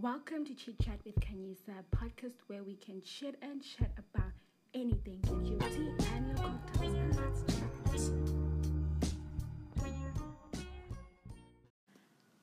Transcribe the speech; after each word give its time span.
Welcome 0.00 0.44
to 0.44 0.54
Chit 0.54 0.78
Chat 0.78 1.00
with 1.04 1.18
Kanyisa, 1.18 1.74
a 1.80 1.96
podcast 1.96 2.34
where 2.46 2.62
we 2.62 2.76
can 2.76 3.02
chit 3.02 3.34
and 3.42 3.60
chat 3.60 3.90
about 3.98 4.30
anything. 4.72 5.20
Tea 5.24 5.58
and 6.14 6.28
your 6.28 6.36
cocktails, 6.36 7.42
chat. 7.48 8.00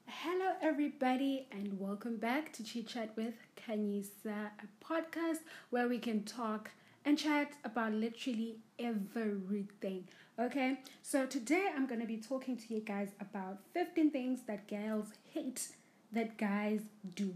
Hello, 0.05 0.51
everybody, 0.61 1.47
and 1.49 1.79
welcome 1.79 2.17
back 2.17 2.51
to 2.53 2.63
Chit 2.63 2.87
Chat 2.89 3.15
with 3.15 3.35
Kanyisa, 3.55 4.25
uh, 4.25 4.49
a 4.59 4.85
podcast 4.85 5.39
where 5.69 5.87
we 5.87 5.97
can 5.97 6.23
talk 6.23 6.71
and 7.05 7.17
chat 7.17 7.53
about 7.63 7.93
literally 7.93 8.57
everything. 8.79 10.09
Okay, 10.37 10.79
so 11.01 11.25
today 11.25 11.69
I'm 11.73 11.85
going 11.87 12.01
to 12.01 12.05
be 12.05 12.17
talking 12.17 12.57
to 12.57 12.73
you 12.73 12.81
guys 12.81 13.11
about 13.21 13.59
15 13.73 14.11
things 14.11 14.41
that 14.45 14.67
girls 14.67 15.13
hate 15.33 15.69
that 16.11 16.37
guys 16.37 16.81
do. 17.15 17.33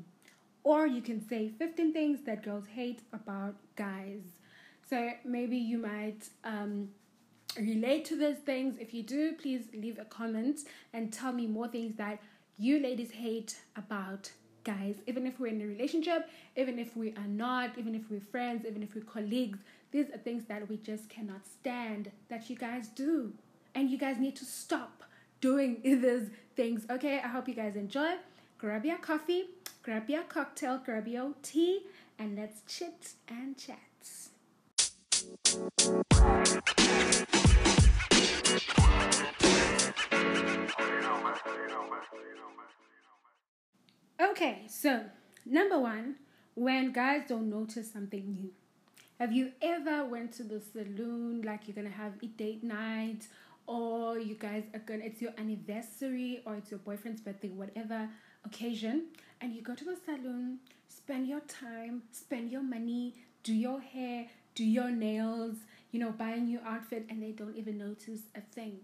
Or 0.64 0.86
you 0.86 1.02
can 1.02 1.28
say 1.28 1.50
15 1.58 1.94
things 1.94 2.20
that 2.26 2.44
girls 2.44 2.66
hate 2.68 3.02
about 3.14 3.56
guys. 3.76 4.22
So 4.90 5.12
maybe 5.24 5.58
you 5.58 5.78
might 5.78 6.30
um, 6.44 6.90
relate 7.58 8.06
to 8.06 8.18
those 8.18 8.38
things. 8.38 8.76
If 8.80 8.94
you 8.94 9.04
do, 9.04 9.34
please 9.34 9.66
leave 9.74 10.00
a 10.00 10.06
comment 10.06 10.62
and 10.94 11.12
tell 11.14 11.32
me 11.32 11.48
more 11.48 11.68
things 11.68 11.96
that 11.98 12.20
you 12.58 12.80
ladies 12.80 13.12
hate 13.12 13.56
about 13.76 14.32
guys. 14.64 14.96
Even 15.08 15.26
if 15.26 15.40
we're 15.40 15.48
in 15.48 15.62
a 15.62 15.66
relationship, 15.66 16.30
even 16.56 16.78
if 16.78 16.96
we 16.96 17.14
are 17.14 17.28
not, 17.28 17.78
even 17.78 17.96
if 17.96 18.10
we're 18.10 18.20
friends, 18.20 18.66
even 18.66 18.84
if 18.84 18.94
we're 18.96 19.04
colleagues, 19.04 19.60
these 19.92 20.10
are 20.10 20.18
things 20.18 20.46
that 20.46 20.68
we 20.70 20.78
just 20.78 21.10
cannot 21.10 21.46
stand 21.46 22.12
that 22.30 22.50
you 22.50 22.56
guys 22.56 22.88
do. 22.90 23.34
And 23.76 23.90
you 23.90 23.98
guys 23.98 24.18
need 24.18 24.36
to 24.38 24.46
stop 24.46 25.04
doing 25.42 25.80
these 25.84 26.30
things. 26.56 26.86
Okay, 26.90 27.20
I 27.20 27.28
hope 27.28 27.48
you 27.48 27.56
guys 27.56 27.76
enjoy. 27.76 28.16
Grab 28.60 28.84
your 28.84 28.98
coffee, 28.98 29.46
grab 29.84 30.10
your 30.10 30.24
cocktail, 30.24 30.82
grab 30.84 31.08
your 31.08 31.32
tea, 31.42 31.84
and 32.20 32.38
let's 32.38 32.62
chit 32.68 33.14
and 33.30 33.58
chat. 33.58 33.80
Okay, 44.20 44.64
so 44.68 45.06
number 45.46 45.80
one, 45.80 46.16
when 46.56 46.92
guys 46.92 47.22
don't 47.30 47.50
notice 47.50 47.90
something 47.90 48.34
new. 48.34 48.52
Have 49.22 49.32
you 49.32 49.54
ever 49.62 50.04
went 50.04 50.34
to 50.34 50.44
the 50.44 50.60
saloon 50.60 51.44
like 51.44 51.62
you're 51.66 51.76
gonna 51.76 51.96
have 51.96 52.12
a 52.22 52.26
date 52.26 52.62
night 52.62 53.22
or 53.68 54.20
you 54.20 54.36
guys 54.36 54.64
are 54.74 54.80
gonna 54.80 55.06
it's 55.06 55.22
your 55.22 55.32
anniversary 55.38 56.42
or 56.46 56.56
it's 56.56 56.72
your 56.72 56.80
boyfriend's 56.80 57.22
birthday, 57.22 57.48
whatever 57.48 58.10
occasion, 58.46 59.08
and 59.42 59.54
you 59.54 59.62
go 59.62 59.76
to 59.76 59.86
the 59.86 59.98
salon, 60.06 60.60
spend 60.88 61.28
your 61.28 61.42
time, 61.42 62.04
spend 62.12 62.52
your 62.52 62.64
money, 62.64 63.16
do 63.44 63.54
your 63.54 63.80
hair, 63.80 64.28
do 64.56 64.64
your 64.64 64.92
nails, 64.92 65.56
you 65.92 66.00
know, 66.00 66.12
buy 66.12 66.32
a 66.32 66.38
new 66.38 66.60
outfit 66.66 67.06
and 67.10 67.22
they 67.22 67.32
don't 67.32 67.56
even 67.56 67.78
notice 67.78 68.22
a 68.36 68.42
thing. 68.42 68.80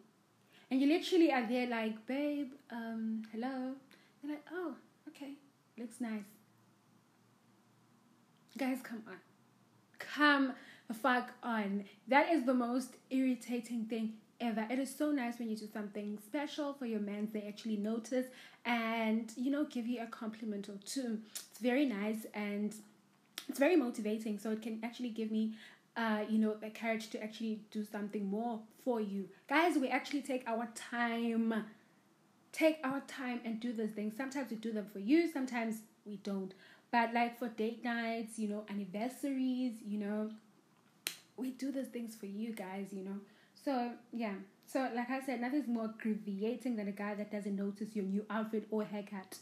And 0.71 0.81
you 0.81 0.87
literally 0.87 1.31
are 1.31 1.45
there 1.47 1.67
like, 1.67 2.05
babe, 2.07 2.51
um, 2.71 3.23
hello. 3.31 3.73
They're 4.21 4.31
like, 4.31 4.45
oh, 4.51 4.75
okay, 5.09 5.33
looks 5.77 6.01
nice. 6.01 6.23
Guys, 8.57 8.79
come 8.81 9.03
on. 9.07 9.17
Come 9.99 10.53
the 10.87 10.93
fuck 10.93 11.31
on. 11.43 11.85
That 12.07 12.31
is 12.31 12.45
the 12.45 12.53
most 12.53 12.95
irritating 13.09 13.85
thing 13.85 14.13
ever. 14.45 14.65
It 14.69 14.79
is 14.79 14.95
so 14.95 15.11
nice 15.11 15.39
when 15.39 15.49
you 15.49 15.55
do 15.55 15.67
something 15.71 16.17
special 16.25 16.73
for 16.73 16.85
your 16.85 16.99
man, 16.99 17.29
they 17.33 17.43
actually 17.47 17.77
notice 17.77 18.27
and, 18.65 19.31
you 19.35 19.51
know, 19.51 19.65
give 19.65 19.87
you 19.87 20.01
a 20.01 20.07
compliment 20.07 20.69
or 20.69 20.77
two. 20.85 21.19
It's 21.51 21.59
very 21.59 21.85
nice 21.85 22.25
and 22.33 22.73
it's 23.49 23.59
very 23.59 23.75
motivating. 23.75 24.39
So 24.39 24.51
it 24.51 24.61
can 24.61 24.79
actually 24.83 25.09
give 25.09 25.31
me 25.31 25.53
uh, 25.97 26.25
you 26.27 26.39
know, 26.39 26.55
the 26.55 26.69
courage 26.69 27.09
to 27.09 27.23
actually 27.23 27.61
do 27.71 27.85
something 27.89 28.25
more 28.29 28.59
for 28.83 28.99
you. 28.99 29.29
Guys, 29.47 29.77
we 29.77 29.87
actually 29.87 30.21
take 30.21 30.43
our 30.47 30.67
time. 30.75 31.65
Take 32.51 32.79
our 32.83 33.01
time 33.01 33.41
and 33.45 33.59
do 33.59 33.73
those 33.73 33.91
things. 33.91 34.15
Sometimes 34.15 34.51
we 34.51 34.57
do 34.57 34.71
them 34.71 34.87
for 34.91 34.99
you, 34.99 35.31
sometimes 35.31 35.79
we 36.05 36.17
don't. 36.17 36.53
But 36.91 37.13
like 37.13 37.37
for 37.37 37.49
date 37.49 37.83
nights, 37.83 38.39
you 38.39 38.47
know, 38.47 38.63
anniversaries, 38.69 39.73
you 39.85 39.99
know, 39.99 40.29
we 41.37 41.51
do 41.51 41.71
those 41.71 41.87
things 41.87 42.15
for 42.15 42.27
you 42.27 42.53
guys, 42.53 42.87
you 42.91 43.03
know. 43.03 43.19
So 43.65 43.91
yeah. 44.13 44.35
So 44.67 44.87
like 44.95 45.09
I 45.09 45.21
said, 45.25 45.41
nothing's 45.41 45.67
more 45.67 45.85
aggravating 45.85 46.75
than 46.75 46.87
a 46.87 46.91
guy 46.91 47.15
that 47.15 47.31
doesn't 47.31 47.55
notice 47.55 47.95
your 47.95 48.05
new 48.05 48.25
outfit 48.29 48.67
or 48.69 48.83
haircut. 48.83 49.39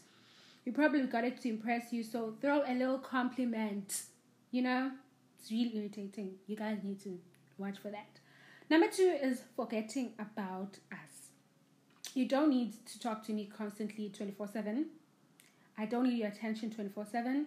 You 0.64 0.72
probably 0.72 1.02
got 1.02 1.24
it 1.24 1.40
to 1.42 1.48
impress 1.50 1.92
you, 1.92 2.02
so 2.02 2.34
throw 2.40 2.62
a 2.66 2.72
little 2.72 2.98
compliment. 2.98 4.04
You 4.50 4.62
know? 4.62 4.90
It's 5.38 5.50
really 5.50 5.76
irritating. 5.76 6.36
You 6.46 6.56
guys 6.56 6.78
need 6.82 7.00
to 7.02 7.18
watch 7.58 7.78
for 7.78 7.90
that. 7.90 8.20
Number 8.70 8.88
two 8.88 9.14
is 9.22 9.42
forgetting 9.56 10.12
about 10.18 10.78
us. 10.90 11.28
You 12.14 12.26
don't 12.26 12.48
need 12.48 12.74
to 12.86 13.00
talk 13.00 13.26
to 13.26 13.32
me 13.32 13.50
constantly 13.54 14.08
24 14.08 14.48
7. 14.48 14.86
I 15.76 15.84
don't 15.84 16.04
need 16.04 16.18
your 16.18 16.28
attention 16.28 16.70
24 16.70 17.06
7, 17.10 17.46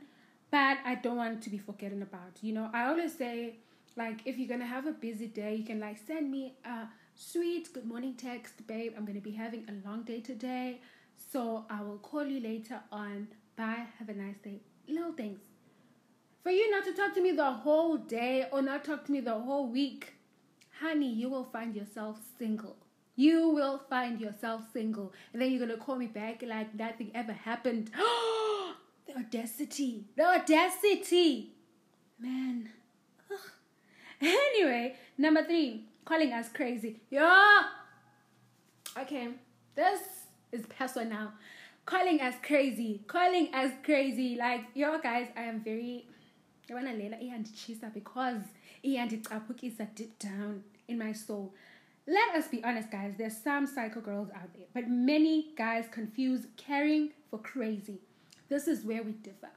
but 0.52 0.78
I 0.86 0.96
don't 0.96 1.18
want 1.18 1.42
to 1.44 1.50
be 1.50 1.58
forgotten 1.58 2.04
about. 2.04 2.38
You 2.42 2.54
know, 2.54 2.70
I 2.72 2.90
always 2.90 3.18
say, 3.18 3.56
like, 3.98 4.22
if 4.26 4.38
you're 4.38 4.48
gonna 4.48 4.66
have 4.66 4.86
a 4.86 4.92
busy 4.92 5.28
day, 5.28 5.56
you 5.56 5.66
can 5.66 5.80
like 5.80 5.98
send 6.06 6.32
me 6.32 6.54
a 6.64 6.88
sweet 7.16 7.74
good 7.74 7.86
morning 7.86 8.14
text, 8.16 8.66
babe. 8.68 8.94
I'm 8.96 9.06
gonna 9.06 9.20
be 9.20 9.32
having 9.32 9.66
a 9.68 9.88
long 9.88 10.04
day 10.04 10.22
today, 10.22 10.82
so 11.32 11.66
I 11.70 11.82
will 11.82 11.98
call 11.98 12.26
you 12.26 12.40
later 12.40 12.80
on. 12.92 13.28
Bye, 13.56 13.88
have 13.98 14.10
a 14.10 14.14
nice 14.14 14.38
day. 14.44 14.62
Little 14.88 15.14
things. 15.14 15.40
For 16.44 16.52
you 16.52 16.70
not 16.72 16.86
to 16.86 16.94
talk 16.94 17.14
to 17.16 17.22
me 17.22 17.32
the 17.32 17.52
whole 17.52 17.98
day 17.98 18.46
or 18.52 18.62
not 18.62 18.86
talk 18.86 19.04
to 19.06 19.12
me 19.12 19.20
the 19.20 19.38
whole 19.38 19.68
week, 19.68 20.14
honey, 20.80 21.12
you 21.12 21.28
will 21.28 21.46
find 21.46 21.76
yourself 21.76 22.20
single. 22.38 22.78
You 23.16 23.50
will 23.50 23.82
find 23.90 24.22
yourself 24.22 24.62
single. 24.72 25.12
And 25.34 25.42
then 25.42 25.52
you're 25.52 25.68
to 25.68 25.78
call 25.78 25.96
me 25.96 26.06
back 26.06 26.44
like 26.44 26.76
nothing 26.76 27.12
ever 27.16 27.34
happened. 27.34 27.90
the 29.08 29.18
audacity. 29.18 30.06
The 30.16 30.24
audacity. 30.24 31.56
Man. 32.20 32.70
Anyway, 34.22 34.96
number 35.18 35.44
three, 35.44 35.86
calling 36.06 36.34
us 36.34 36.50
crazy. 36.50 37.00
Yeah. 37.10 37.62
Okay, 38.98 39.30
this 39.76 40.00
is 40.52 40.66
personal 40.66 41.10
now. 41.10 41.34
Calling 41.86 42.20
us 42.22 42.34
crazy. 42.42 43.02
Calling 43.08 43.54
us 43.54 43.72
crazy. 43.84 44.36
Like, 44.36 44.62
yo, 44.74 45.00
guys, 45.00 45.28
I 45.38 45.44
am 45.44 45.62
very. 45.64 46.08
I 46.70 46.74
wanna 46.74 46.94
lela 46.94 47.18
iyanditshisa 47.18 47.94
because 47.94 48.42
iyandicaphukisa 48.84 49.94
deep 49.96 50.20
down 50.20 50.64
in 50.88 50.98
my 50.98 51.14
soul 51.14 51.54
let 52.08 52.36
us 52.36 52.48
be 52.48 52.64
honest, 52.64 52.90
guys, 52.90 53.14
there's 53.18 53.36
some 53.36 53.68
psycho 53.68 54.00
girls 54.00 54.30
out 54.34 54.54
there, 54.54 54.68
but 54.74 54.88
many 54.88 55.50
guys 55.58 55.86
confuse 55.92 56.48
caring 56.56 57.10
for 57.30 57.38
crazy. 57.38 58.00
This 58.48 58.68
is 58.68 58.86
where 58.86 59.04
we 59.04 59.12
differ. 59.12 59.50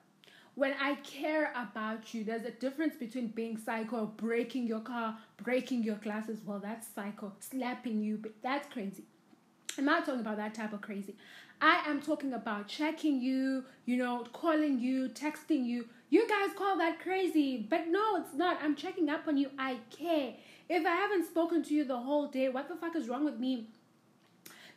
When 0.61 0.75
I 0.79 0.97
care 0.97 1.55
about 1.57 2.13
you, 2.13 2.23
there's 2.23 2.45
a 2.45 2.51
difference 2.51 2.95
between 2.95 3.29
being 3.29 3.57
psycho, 3.57 4.05
breaking 4.19 4.67
your 4.67 4.81
car, 4.81 5.17
breaking 5.43 5.85
your 5.85 5.95
glasses. 5.97 6.41
Well, 6.45 6.59
that's 6.59 6.87
psycho. 6.95 7.33
Slapping 7.41 8.03
you, 8.03 8.19
but 8.19 8.33
that's 8.43 8.71
crazy. 8.71 9.05
I'm 9.79 9.87
not 9.87 10.05
talking 10.05 10.21
about 10.21 10.37
that 10.37 10.53
type 10.53 10.75
of 10.75 10.83
crazy. 10.83 11.15
I 11.63 11.83
am 11.87 12.03
talking 12.03 12.35
about 12.35 12.69
checking 12.69 13.23
you, 13.23 13.65
you 13.87 13.97
know, 13.97 14.27
calling 14.35 14.79
you, 14.79 15.09
texting 15.09 15.65
you. 15.65 15.89
You 16.11 16.29
guys 16.29 16.51
call 16.55 16.77
that 16.77 17.01
crazy, 17.01 17.67
but 17.71 17.87
no, 17.89 18.17
it's 18.17 18.35
not. 18.35 18.59
I'm 18.63 18.77
checking 18.77 19.09
up 19.09 19.27
on 19.29 19.39
you. 19.39 19.49
I 19.59 19.79
care. 19.89 20.35
If 20.69 20.85
I 20.85 20.95
haven't 20.95 21.27
spoken 21.27 21.63
to 21.63 21.75
you 21.75 21.85
the 21.85 21.97
whole 21.97 22.27
day, 22.27 22.51
what 22.51 22.69
the 22.69 22.77
fuck 22.77 22.95
is 22.97 23.09
wrong 23.09 23.25
with 23.25 23.39
me? 23.39 23.69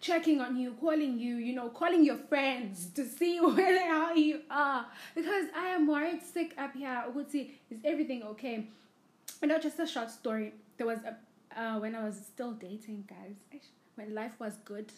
Checking 0.03 0.41
on 0.41 0.57
you, 0.57 0.75
calling 0.81 1.17
you, 1.17 1.35
you 1.37 1.55
know, 1.55 1.69
calling 1.69 2.03
your 2.03 2.17
friends 2.17 2.87
to 2.95 3.05
see 3.05 3.39
where 3.39 3.73
the 3.73 3.79
hell 3.79 4.17
you 4.17 4.41
are. 4.51 4.85
Because 5.15 5.45
I 5.55 5.67
am 5.67 5.87
worried 5.87 6.21
sick 6.21 6.53
up 6.57 6.73
here. 6.75 6.89
I 6.89 7.07
would 7.07 7.31
see, 7.31 7.53
is 7.71 7.79
everything 7.85 8.21
okay? 8.23 8.67
You 9.41 9.47
not 9.47 9.61
just 9.61 9.79
a 9.79 9.87
short 9.87 10.11
story. 10.11 10.53
There 10.77 10.87
was 10.87 10.99
a 11.05 11.15
uh, 11.57 11.79
when 11.79 11.95
I 11.95 12.03
was 12.03 12.17
still 12.17 12.51
dating, 12.51 13.07
guys, 13.07 13.61
when 13.95 14.13
life 14.13 14.33
was 14.39 14.57
good, 14.65 14.91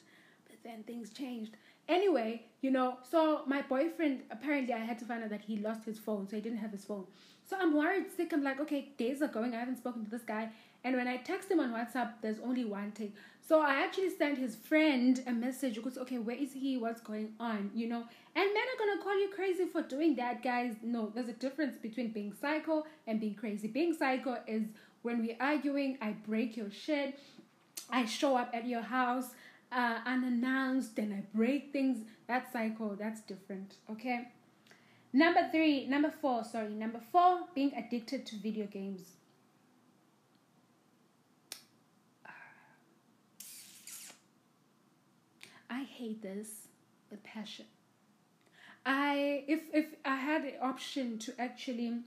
but 0.48 0.58
then 0.64 0.84
things 0.84 1.12
changed. 1.12 1.56
Anyway, 1.88 2.44
you 2.62 2.72
know, 2.72 2.98
so 3.10 3.42
my 3.46 3.62
boyfriend 3.62 4.22
apparently 4.32 4.74
I 4.74 4.80
had 4.80 4.98
to 5.00 5.06
find 5.06 5.24
out 5.24 5.30
that 5.30 5.42
he 5.42 5.58
lost 5.58 5.86
his 5.86 6.00
phone, 6.00 6.28
so 6.28 6.36
he 6.36 6.42
didn't 6.42 6.58
have 6.58 6.72
his 6.72 6.84
phone. 6.84 7.06
So 7.48 7.56
I'm 7.60 7.76
worried 7.76 8.06
sick. 8.16 8.34
I'm 8.34 8.44
like, 8.44 8.60
okay, 8.60 8.90
days 8.98 9.22
are 9.22 9.28
going. 9.28 9.54
I 9.54 9.60
haven't 9.60 9.78
spoken 9.78 10.04
to 10.04 10.10
this 10.10 10.24
guy. 10.24 10.50
And 10.84 10.96
when 10.96 11.08
I 11.08 11.18
text 11.18 11.50
him 11.50 11.60
on 11.60 11.72
WhatsApp, 11.72 12.14
there's 12.22 12.40
only 12.40 12.66
one 12.66 12.92
thing. 12.92 13.14
So 13.48 13.62
I 13.62 13.84
actually 13.84 14.10
sent 14.10 14.40
his 14.40 14.56
friend 14.56 15.22
a 15.28 15.32
message 15.32 15.76
because, 15.76 15.98
okay, 16.00 16.18
where 16.18 16.36
is 16.36 16.54
he? 16.54 16.78
What's 16.78 17.02
going 17.02 17.34
on? 17.40 17.70
You 17.76 17.88
know? 17.88 18.04
And 18.36 18.54
men 18.54 18.64
are 18.64 18.80
gonna 18.80 19.04
call 19.04 19.20
you 19.20 19.30
crazy 19.30 19.66
for 19.66 19.84
doing 19.84 20.16
that, 20.16 20.42
guys. 20.44 20.76
No, 20.82 21.12
there's 21.14 21.30
a 21.30 21.34
difference 21.34 21.78
between 21.78 22.12
being 22.12 22.34
psycho 22.42 22.86
and 23.06 23.20
being 23.20 23.36
crazy. 23.36 23.68
Being 23.68 23.94
psycho 23.94 24.38
is 24.48 24.64
when 25.04 25.22
we're 25.22 25.38
arguing, 25.40 26.00
I 26.02 26.14
break 26.28 26.58
your 26.58 26.72
shit, 26.72 27.20
I 27.92 28.06
show 28.06 28.36
up 28.36 28.50
at 28.54 28.66
your 28.68 28.82
house 28.82 29.30
uh, 29.76 30.00
unannounced, 30.06 30.98
and 30.98 31.14
I 31.14 31.24
break 31.36 31.74
things. 31.74 32.06
That's 32.28 32.52
psycho, 32.54 32.96
that's 32.96 33.22
different, 33.22 33.76
okay? 33.92 34.30
Number 35.14 35.48
three, 35.52 35.86
number 35.88 36.12
four, 36.22 36.44
sorry, 36.44 36.74
number 36.74 37.02
four, 37.12 37.42
being 37.54 37.74
addicted 37.76 38.26
to 38.28 38.36
video 38.38 38.66
games. 38.66 39.02
I 45.70 45.84
hate 45.84 46.22
this 46.22 46.68
with 47.12 47.24
passion. 47.24 47.66
I 48.86 49.44
if 49.48 49.62
if 49.74 49.88
I 50.06 50.16
had 50.16 50.44
the 50.44 50.60
option 50.64 51.18
to 51.20 51.34
actually 51.40 52.02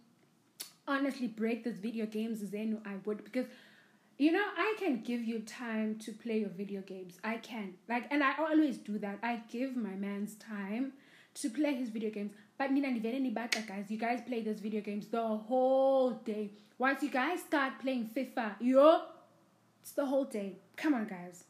honestly 0.86 1.26
break 1.26 1.64
this 1.64 1.76
video 1.76 2.06
games 2.06 2.40
then 2.50 2.80
I 2.86 2.94
would 3.04 3.24
because 3.24 3.46
you 4.18 4.32
know 4.32 4.44
I 4.56 4.74
can 4.78 5.00
give 5.02 5.22
you 5.22 5.38
time 5.40 5.96
to 6.00 6.12
play 6.12 6.40
your 6.40 6.48
video 6.50 6.82
games. 6.82 7.18
I 7.22 7.36
can. 7.36 7.74
Like 7.88 8.08
and 8.10 8.22
I 8.22 8.34
always 8.38 8.78
do 8.78 8.98
that. 8.98 9.18
I 9.22 9.42
give 9.48 9.76
my 9.76 9.94
man's 9.94 10.34
time 10.34 10.92
to 11.34 11.48
play 11.50 11.74
his 11.74 11.88
video 11.88 12.10
games. 12.10 12.32
But 12.58 12.72
Nina 12.72 12.88
Nivene 12.88 13.32
Nibata 13.32 13.66
guys, 13.66 13.86
you 13.88 13.98
guys 13.98 14.20
play 14.26 14.42
those 14.42 14.58
video 14.58 14.80
games 14.80 15.06
the 15.06 15.26
whole 15.26 16.10
day. 16.10 16.50
Once 16.78 17.02
you 17.02 17.10
guys 17.10 17.40
start 17.40 17.74
playing 17.80 18.10
FIFA, 18.14 18.56
yo, 18.60 19.02
it's 19.80 19.92
the 19.92 20.04
whole 20.04 20.24
day. 20.24 20.56
Come 20.76 20.94
on 20.94 21.06
guys. 21.06 21.44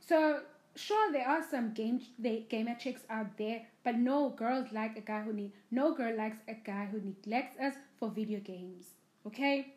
So 0.00 0.40
sure 0.74 1.12
there 1.12 1.28
are 1.28 1.44
some 1.48 1.72
game 1.72 2.00
they 2.18 2.46
gamer 2.48 2.74
chicks 2.74 3.02
out 3.08 3.38
there, 3.38 3.62
but 3.84 3.94
no 3.94 4.30
girls 4.30 4.72
like 4.72 4.96
a 4.96 5.00
guy 5.00 5.22
who 5.22 5.32
need 5.32 5.52
no 5.70 5.94
girl 5.94 6.16
likes 6.16 6.38
a 6.48 6.54
guy 6.54 6.88
who 6.90 7.00
neglects 7.00 7.60
us 7.60 7.74
for 7.98 8.10
video 8.10 8.40
games. 8.40 8.86
Okay? 9.24 9.75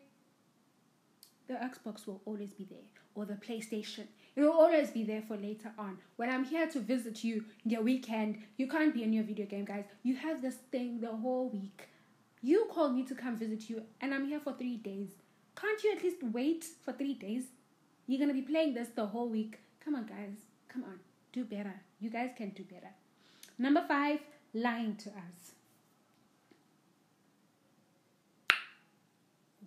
The 1.50 1.56
Xbox 1.56 2.06
will 2.06 2.22
always 2.26 2.52
be 2.52 2.62
there, 2.62 2.78
or 3.16 3.24
the 3.24 3.34
PlayStation. 3.34 4.04
It 4.36 4.40
will 4.40 4.52
always 4.52 4.92
be 4.92 5.02
there 5.02 5.20
for 5.20 5.36
later 5.36 5.72
on. 5.76 5.98
When 6.14 6.30
I'm 6.30 6.44
here 6.44 6.68
to 6.68 6.78
visit 6.78 7.24
you 7.24 7.44
your 7.64 7.82
weekend, 7.82 8.38
you 8.56 8.68
can't 8.68 8.94
be 8.94 9.02
in 9.02 9.12
your 9.12 9.24
video 9.24 9.46
game, 9.46 9.64
guys. 9.64 9.82
You 10.04 10.14
have 10.14 10.40
this 10.40 10.58
thing 10.70 11.00
the 11.00 11.08
whole 11.08 11.48
week. 11.48 11.88
You 12.40 12.68
called 12.72 12.94
me 12.94 13.04
to 13.04 13.16
come 13.16 13.36
visit 13.36 13.68
you, 13.68 13.82
and 14.00 14.14
I'm 14.14 14.28
here 14.28 14.38
for 14.38 14.52
three 14.52 14.76
days. 14.76 15.08
Can't 15.56 15.82
you 15.82 15.90
at 15.90 16.04
least 16.04 16.22
wait 16.22 16.64
for 16.84 16.92
three 16.92 17.14
days? 17.14 17.46
You're 18.06 18.20
gonna 18.20 18.32
be 18.32 18.42
playing 18.42 18.74
this 18.74 18.90
the 18.94 19.06
whole 19.06 19.28
week. 19.28 19.58
Come 19.84 19.96
on, 19.96 20.06
guys. 20.06 20.36
Come 20.68 20.84
on. 20.84 21.00
Do 21.32 21.44
better. 21.44 21.74
You 21.98 22.10
guys 22.10 22.30
can 22.36 22.50
do 22.50 22.62
better. 22.62 22.94
Number 23.58 23.84
five, 23.88 24.20
lying 24.54 24.94
to 24.98 25.08
us. 25.10 25.54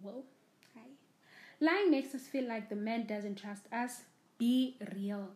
Whoa. 0.01 0.23
Lying 1.63 1.91
makes 1.91 2.13
us 2.13 2.27
feel 2.27 2.45
like 2.45 2.67
the 2.67 2.75
man 2.75 3.05
doesn't 3.05 3.39
trust 3.39 3.71
us. 3.71 4.01
Be 4.37 4.75
real. 4.93 5.29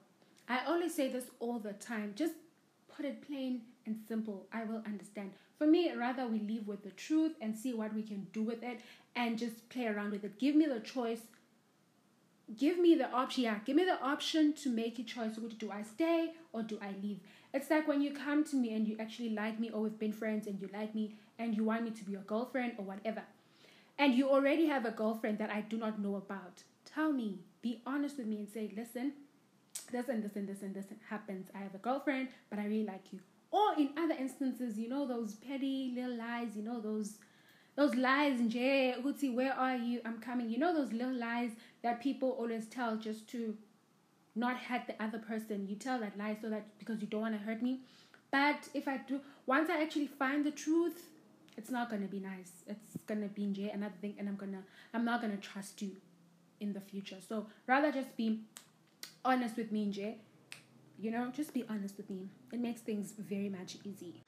I 0.50 0.60
always 0.68 0.94
say 0.94 1.08
this 1.10 1.28
all 1.40 1.58
the 1.58 1.72
time. 1.72 2.16
Just 2.18 2.34
put 2.94 3.06
it 3.06 3.26
plain 3.26 3.62
and 3.86 3.98
simple. 4.10 4.46
I 4.52 4.66
will 4.66 4.84
understand. 4.86 5.32
For 5.58 5.66
me, 5.66 5.90
rather 5.94 6.28
we 6.28 6.40
leave 6.40 6.68
with 6.68 6.84
the 6.84 6.90
truth 6.92 7.32
and 7.40 7.58
see 7.58 7.74
what 7.74 7.94
we 7.96 8.02
can 8.04 8.28
do 8.34 8.44
with 8.44 8.62
it 8.62 8.82
and 9.16 9.40
just 9.40 9.70
play 9.70 9.88
around 9.88 10.12
with 10.12 10.26
it. 10.26 10.38
Give 10.38 10.54
me 10.54 10.66
the 10.66 10.82
choice. 10.82 11.22
Give 12.58 12.78
me 12.78 12.96
the 12.96 13.10
option. 13.10 13.46
Yeah, 13.46 13.60
give 13.64 13.78
me 13.78 13.86
the 13.86 14.02
option 14.02 14.52
to 14.64 14.70
make 14.70 15.00
a 15.00 15.04
choice. 15.04 15.38
Do 15.38 15.72
I 15.72 15.84
stay 15.84 16.34
or 16.52 16.62
do 16.62 16.78
I 16.82 16.94
leave? 17.02 17.22
It's 17.54 17.70
like 17.70 17.88
when 17.88 18.02
you 18.02 18.12
come 18.12 18.44
to 18.44 18.58
me 18.58 18.74
and 18.76 18.86
you 18.86 18.98
actually 19.00 19.30
like 19.30 19.62
me 19.62 19.70
or 19.70 19.84
we've 19.84 19.98
been 19.98 20.12
friends 20.12 20.46
and 20.46 20.60
you 20.60 20.70
like 20.74 20.94
me 20.94 21.16
and 21.40 21.56
you 21.56 21.64
want 21.64 21.86
me 21.86 21.92
to 21.92 22.04
be 22.04 22.12
your 22.12 22.22
girlfriend 22.24 22.74
or 22.78 22.84
whatever. 22.84 23.24
And 24.00 24.14
you 24.14 24.30
already 24.30 24.68
have 24.68 24.86
a 24.86 24.92
girlfriend 24.92 25.40
that 25.40 25.50
I 25.50 25.62
do 25.62 25.78
not 25.78 26.00
know 26.00 26.16
about. 26.16 26.64
Tell 26.86 27.12
me, 27.12 27.40
be 27.62 27.82
honest 27.86 28.18
with 28.18 28.28
me 28.28 28.38
and 28.38 28.50
say, 28.50 28.72
listen, 28.76 29.14
this 29.92 30.08
and 30.08 30.24
this 30.24 30.36
and 30.36 30.48
this 30.48 30.62
and 30.62 30.76
this 30.76 30.86
happens. 31.10 31.48
I 31.56 31.60
have 31.60 31.74
a 31.76 31.80
girlfriend, 31.80 32.30
but 32.50 32.60
I 32.60 32.66
really 32.66 32.86
like 32.86 33.12
you. 33.12 33.20
Or 33.52 33.74
in 33.78 33.90
other 33.98 34.16
instances, 34.20 34.78
you 34.78 34.90
know 34.90 35.08
those 35.08 35.36
petty 35.36 35.94
little 35.96 36.18
lies, 36.18 36.50
you 36.56 36.64
know 36.64 36.80
those 36.80 37.18
those 37.76 37.94
lies 37.94 38.42
Jay, 38.48 38.96
Hootie, 39.00 39.34
where 39.34 39.54
are 39.54 39.76
you? 39.76 40.02
I'm 40.04 40.20
coming. 40.20 40.50
You 40.50 40.58
know 40.58 40.74
those 40.74 40.92
little 40.92 41.14
lies 41.14 41.52
that 41.84 42.02
people 42.02 42.32
always 42.32 42.66
tell 42.66 42.98
just 42.98 43.28
to 43.30 43.56
not 44.36 44.58
hurt 44.58 44.88
the 44.88 45.02
other 45.02 45.20
person. 45.20 45.68
You 45.68 45.76
tell 45.76 46.00
that 46.00 46.18
lie 46.18 46.38
so 46.42 46.50
that 46.50 46.66
because 46.80 47.02
you 47.02 47.08
don't 47.08 47.22
want 47.22 47.36
to 47.36 47.40
hurt 47.40 47.62
me. 47.62 47.82
But 48.32 48.68
if 48.74 48.88
I 48.88 48.98
do, 48.98 49.22
once 49.46 49.70
I 49.70 49.82
actually 49.82 50.08
find 50.08 50.44
the 50.44 50.52
truth, 50.52 51.04
it's 51.56 51.70
not 51.70 51.92
gonna 51.92 52.08
be 52.08 52.20
nice. 52.20 52.52
It's 52.66 52.97
gonna 53.08 53.28
be 53.28 53.44
in 53.44 53.54
Jay 53.54 53.70
another 53.70 53.96
thing, 54.02 54.16
and 54.20 54.28
I'm 54.28 54.36
gonna 54.36 54.64
I'm 54.94 55.06
not 55.06 55.22
gonna 55.22 55.38
trust 55.38 55.82
you 55.82 55.92
in 56.60 56.74
the 56.74 56.82
future. 56.82 57.18
So 57.28 57.48
rather 57.66 57.92
just 57.92 58.16
be 58.16 58.42
honest 59.24 59.58
with 59.58 59.72
me, 59.72 59.90
Jay. 59.92 60.18
You 61.00 61.12
know, 61.12 61.32
just 61.32 61.54
be 61.54 61.64
honest 61.70 61.98
with 61.98 62.10
me. 62.10 62.28
It 62.52 62.60
makes 62.60 62.82
things 62.82 63.14
very 63.18 63.50
much 63.50 63.78
easy. 63.84 64.24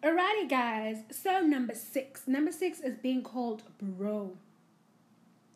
Alrighty, 0.00 0.48
guys. 0.48 0.98
So 1.10 1.40
number 1.40 1.74
six. 1.74 2.28
Number 2.28 2.52
six 2.52 2.78
is 2.80 2.96
being 2.96 3.22
called 3.22 3.64
bro. 3.82 4.36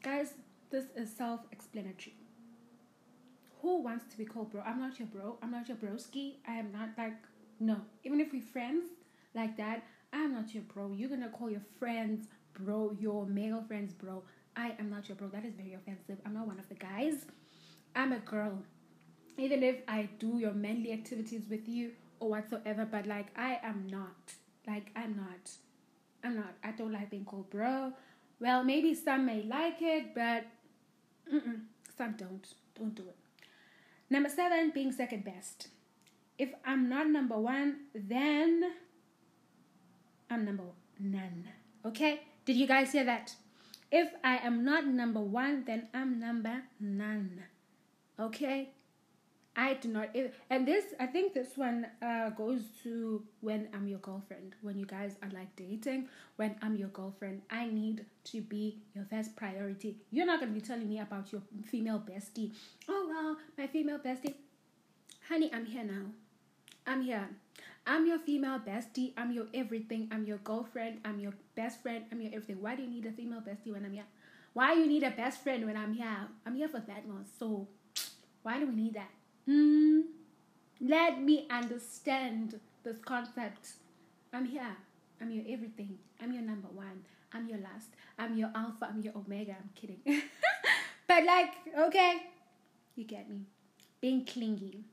Guys, 0.03 0.35
this 0.71 0.87
is 0.97 1.15
self-explanatory. 1.17 2.17
Who 3.61 3.81
wants 3.83 4.05
to 4.11 4.19
be 4.19 4.25
called 4.25 4.51
bro? 4.51 4.61
I'm 4.67 4.81
not 4.81 4.99
your 4.99 5.07
bro. 5.07 5.39
I'm 5.41 5.53
not 5.53 5.69
your 5.69 5.77
broski. 5.77 6.39
I 6.49 6.55
am 6.55 6.73
not 6.73 6.89
like 6.99 7.15
no. 7.61 7.77
Even 8.03 8.21
if 8.21 8.33
we're 8.33 8.43
friends 8.43 8.89
like 9.33 9.57
that, 9.59 9.85
I'm 10.13 10.33
not 10.33 10.53
your 10.53 10.65
bro. 10.65 10.93
You're 10.93 11.09
gonna 11.09 11.29
call 11.29 11.49
your 11.49 11.63
friends 11.79 12.27
bro, 12.53 12.97
your 12.99 13.27
male 13.27 13.63
friends 13.69 13.93
bro. 13.93 14.25
I 14.57 14.75
am 14.81 14.91
not 14.91 15.09
your 15.09 15.15
bro. 15.15 15.29
That 15.29 15.45
is 15.45 15.55
very 15.55 15.75
offensive. 15.75 16.19
I'm 16.27 16.35
not 16.35 16.49
one 16.49 16.59
of 16.59 16.69
the 16.69 16.75
guys. 16.75 17.25
I'm 17.95 18.13
a 18.13 18.19
girl. 18.19 18.59
Even 19.39 19.63
if 19.63 19.77
I 19.87 20.09
do 20.19 20.39
your 20.39 20.53
manly 20.53 20.93
activities 20.93 21.43
with 21.49 21.69
you 21.69 21.93
or 22.19 22.31
whatsoever, 22.31 22.85
but 22.91 23.07
like 23.07 23.29
I 23.37 23.61
am 23.63 23.87
not. 23.89 24.33
Like 24.67 24.91
I'm 24.97 25.15
not. 25.17 25.53
I'm 26.25 26.35
not. 26.35 26.55
I 26.65 26.73
don't 26.73 26.93
like 26.93 27.11
being 27.11 27.25
called 27.25 27.51
bro. 27.51 27.93
Well, 28.43 28.65
maybe 28.65 28.93
some 28.93 29.27
may 29.27 29.45
like 29.45 29.81
it, 29.81 30.17
but 30.17 30.45
some 31.97 32.15
don't. 32.19 32.45
Don't 32.77 32.93
do 32.93 33.03
it. 33.03 33.17
Number 34.11 34.29
seven, 34.29 34.73
being 34.75 34.91
second 34.91 35.25
best. 35.25 35.69
If 36.39 36.51
I'm 36.65 36.89
not 36.89 37.07
number 37.09 37.39
one, 37.39 37.83
then 37.95 38.73
I'm 40.29 40.45
number 40.45 40.65
none. 40.99 41.45
Okay? 41.87 42.23
Did 42.45 42.57
you 42.57 42.67
guys 42.67 42.91
hear 42.91 43.05
that? 43.05 43.37
If 43.93 44.09
I 44.25 44.39
am 44.39 44.65
not 44.65 44.89
number 44.89 45.21
one, 45.21 45.63
then 45.65 45.87
I'm 45.95 46.19
number 46.19 46.63
none. 46.81 47.45
Okay? 48.19 48.71
I 49.55 49.75
do 49.75 49.89
not. 49.89 50.17
And 50.49 50.67
this, 50.67 50.85
I 50.99 51.07
think 51.07 51.35
this 51.35 51.57
one 51.57 51.87
uh, 52.01 52.31
goes 52.31 52.63
to 52.85 53.23
when 53.41 53.69
I'm 53.75 53.87
your 53.87 53.99
girlfriend. 53.99 54.55
When 54.63 54.79
you 54.79 54.87
guys 54.87 55.17
are 55.23 55.29
like 55.31 55.55
dating, 55.57 56.09
when 56.37 56.57
I'm 56.63 56.75
your 56.77 56.89
girlfriend, 56.89 57.43
I 57.51 57.67
need 57.67 58.07
to 58.25 58.41
be 58.41 58.79
your 58.95 59.05
first 59.11 59.37
priority. 59.37 59.97
You're 60.11 60.25
not 60.25 60.41
going 60.41 60.55
to 60.55 60.59
be 60.59 60.67
telling 60.67 60.89
me 60.89 61.01
about 61.01 61.33
your 61.33 61.43
female 61.67 62.01
bestie. 62.01 62.53
Oh, 62.89 63.07
well, 63.09 63.37
my 63.59 63.67
female 63.67 63.99
bestie. 63.99 64.35
Honey, 65.29 65.51
I'm 65.53 65.67
here 65.67 65.85
now. 65.85 66.07
I'm 66.87 67.03
here. 67.03 67.29
I'm 67.87 68.07
your 68.07 68.19
female 68.19 68.59
bestie. 68.59 69.13
I'm 69.19 69.33
your 69.33 69.47
everything. 69.53 70.09
I'm 70.11 70.25
your 70.25 70.39
girlfriend. 70.39 71.01
I'm 71.05 71.21
your 71.21 71.35
best 71.55 71.83
friend. 71.83 72.05
I'm 72.11 72.23
your 72.23 72.33
everything. 72.35 72.63
Why 72.63 72.75
do 72.75 72.83
you 72.83 72.89
need 72.89 73.05
a 73.05 73.13
female 73.13 73.41
bestie 73.41 73.73
when 73.73 73.85
I'm 73.85 73.93
here? 73.93 74.07
Why 74.55 74.75
do 74.75 74.81
you 74.81 74.87
need 74.87 75.03
a 75.03 75.11
best 75.11 75.43
friend 75.43 75.67
when 75.67 75.77
I'm 75.77 75.93
here? 75.93 76.29
I'm 76.47 76.55
here 76.55 76.69
for 76.69 76.81
that 76.81 77.07
one. 77.07 77.27
So, 77.39 77.69
why 78.43 78.59
do 78.59 78.67
we 78.67 78.75
need 78.75 78.95
that? 78.95 79.11
Hmm. 79.47 80.01
Let 80.81 81.23
me 81.23 81.47
understand 81.51 82.59
this 82.83 82.99
concept. 83.05 83.75
I'm 84.33 84.45
here. 84.45 84.77
I'm 85.21 85.31
your 85.31 85.45
everything. 85.49 85.99
I'm 86.21 86.33
your 86.33 86.43
number 86.43 86.69
one. 86.69 87.05
I'm 87.33 87.49
your 87.49 87.59
last. 87.59 87.89
I'm 88.19 88.37
your 88.37 88.51
alpha. 88.55 88.89
I'm 88.89 89.01
your 89.01 89.15
omega. 89.17 89.53
I'm 89.53 89.71
kidding. 89.75 90.01
but 91.09 91.25
like, 91.25 91.55
okay, 91.79 92.23
you 92.97 93.05
get 93.05 93.29
me. 93.29 93.43
Being 94.01 94.25
clingy. 94.25 94.85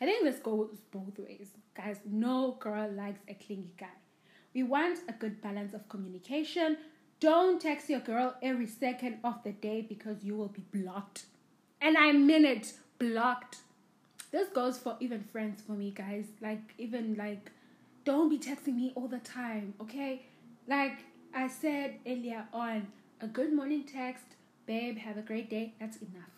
I 0.00 0.04
think 0.04 0.24
this 0.24 0.38
goes 0.38 0.76
both 0.90 1.18
ways. 1.18 1.48
Guys, 1.74 1.98
no 2.04 2.56
girl 2.60 2.90
likes 2.90 3.20
a 3.28 3.34
clingy 3.34 3.74
guy. 3.78 3.86
We 4.54 4.62
want 4.62 5.00
a 5.08 5.12
good 5.12 5.40
balance 5.40 5.74
of 5.74 5.88
communication. 5.88 6.76
Don't 7.20 7.60
text 7.60 7.88
your 7.88 8.00
girl 8.00 8.34
every 8.42 8.66
second 8.66 9.18
of 9.24 9.42
the 9.44 9.52
day 9.52 9.80
because 9.82 10.22
you 10.22 10.36
will 10.36 10.48
be 10.48 10.62
blocked. 10.72 11.24
And 11.80 11.96
I 11.96 12.12
mean 12.12 12.44
it 12.44 12.74
blocked. 12.98 13.58
This 14.30 14.48
goes 14.48 14.78
for 14.78 14.96
even 15.00 15.24
friends 15.32 15.62
for 15.62 15.72
me, 15.72 15.90
guys. 15.90 16.26
Like, 16.40 16.74
even 16.78 17.14
like, 17.16 17.50
don't 18.04 18.28
be 18.28 18.38
texting 18.38 18.76
me 18.76 18.92
all 18.94 19.08
the 19.08 19.18
time, 19.18 19.74
okay? 19.80 20.22
Like 20.66 20.98
I 21.34 21.48
said 21.48 21.96
earlier 22.06 22.46
on, 22.52 22.88
a 23.20 23.26
good 23.26 23.52
morning 23.52 23.84
text, 23.84 24.24
babe, 24.66 24.98
have 24.98 25.16
a 25.16 25.22
great 25.22 25.48
day, 25.48 25.74
that's 25.80 25.98
enough, 25.98 26.30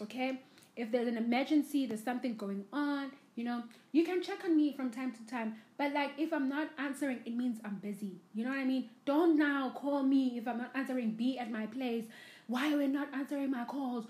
okay? 0.00 0.40
If 0.76 0.90
there's 0.92 1.08
an 1.08 1.16
emergency, 1.16 1.86
there's 1.86 2.02
something 2.02 2.36
going 2.36 2.64
on, 2.72 3.10
You 3.36 3.44
know, 3.44 3.62
you 3.92 4.02
can 4.02 4.22
check 4.22 4.44
on 4.44 4.56
me 4.56 4.72
from 4.72 4.90
time 4.90 5.12
to 5.12 5.26
time, 5.26 5.56
but 5.76 5.92
like 5.92 6.12
if 6.16 6.32
I'm 6.32 6.48
not 6.48 6.70
answering, 6.78 7.20
it 7.26 7.36
means 7.36 7.60
I'm 7.64 7.76
busy. 7.76 8.12
You 8.34 8.44
know 8.44 8.50
what 8.50 8.58
I 8.58 8.64
mean? 8.64 8.88
Don't 9.04 9.38
now 9.38 9.70
call 9.76 10.02
me 10.02 10.38
if 10.38 10.48
I'm 10.48 10.56
not 10.56 10.70
answering. 10.74 11.10
Be 11.10 11.38
at 11.38 11.50
my 11.50 11.66
place. 11.66 12.04
Why 12.46 12.72
are 12.72 12.78
we 12.78 12.86
not 12.86 13.08
answering 13.12 13.50
my 13.50 13.64
calls? 13.64 14.06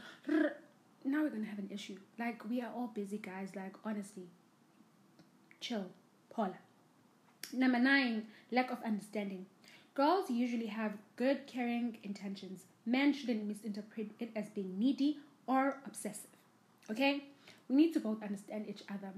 Now 1.06 1.22
we're 1.22 1.30
gonna 1.30 1.44
have 1.46 1.60
an 1.60 1.70
issue. 1.72 1.96
Like 2.18 2.48
we 2.48 2.60
are 2.60 2.70
all 2.74 2.88
busy, 2.88 3.18
guys. 3.18 3.50
Like 3.54 3.74
honestly, 3.84 4.26
chill, 5.60 5.86
Paula. 6.30 6.58
Number 7.52 7.78
nine, 7.78 8.26
lack 8.50 8.72
of 8.72 8.82
understanding. 8.84 9.46
Girls 9.94 10.28
usually 10.28 10.66
have 10.66 10.92
good, 11.14 11.46
caring 11.46 11.98
intentions. 12.02 12.64
Men 12.84 13.12
shouldn't 13.12 13.46
misinterpret 13.46 14.10
it 14.18 14.30
as 14.34 14.48
being 14.48 14.78
needy 14.78 15.18
or 15.46 15.78
obsessive. 15.86 16.30
Okay? 16.90 17.24
We 17.68 17.76
need 17.76 17.92
to 17.94 18.00
both 18.00 18.20
understand 18.22 18.66
each 18.68 18.82
other. 18.90 19.12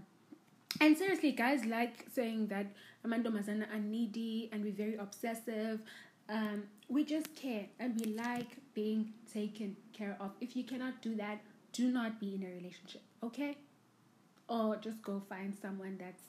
And 0.80 0.96
seriously, 0.96 1.32
guys 1.32 1.64
like 1.64 2.06
saying 2.12 2.48
that 2.48 2.66
Amanda 3.02 3.30
Mazana 3.30 3.64
are 3.74 3.80
needy 3.80 4.50
and 4.52 4.62
we're 4.62 4.72
very 4.72 4.96
obsessive. 4.96 5.80
Um, 6.28 6.64
we 6.88 7.04
just 7.04 7.34
care 7.34 7.66
and 7.80 7.98
we 7.98 8.12
like 8.12 8.58
being 8.74 9.14
taken 9.32 9.74
care 9.94 10.16
of. 10.20 10.32
If 10.40 10.54
you 10.54 10.64
cannot 10.64 11.00
do 11.00 11.16
that, 11.16 11.40
do 11.72 11.90
not 11.90 12.20
be 12.20 12.34
in 12.34 12.42
a 12.42 12.54
relationship, 12.54 13.02
okay? 13.22 13.56
Or 14.48 14.76
just 14.76 15.02
go 15.02 15.22
find 15.28 15.54
someone 15.60 15.96
that's 15.98 16.22